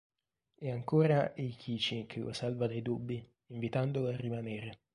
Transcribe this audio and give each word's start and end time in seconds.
È 0.55 0.67
ancora 0.67 1.35
Eikichi 1.35 2.07
che 2.07 2.19
lo 2.21 2.33
salva 2.33 2.65
dai 2.65 2.81
dubbi, 2.81 3.23
invitandolo 3.49 4.07
a 4.07 4.15
rimanere. 4.15 4.79